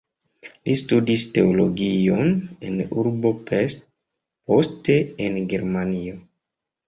Li 0.67 0.75
studis 0.81 1.25
teologion 1.33 2.31
en 2.69 2.79
urbo 3.01 3.31
Pest, 3.51 3.85
poste 4.53 4.95
en 5.27 5.37
Germanio. 5.55 6.17